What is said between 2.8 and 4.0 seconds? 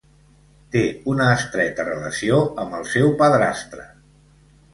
seu padrastre.